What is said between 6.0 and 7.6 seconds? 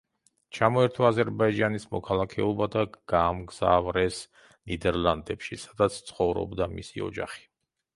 ცხოვრობდა მისი ოჯახი.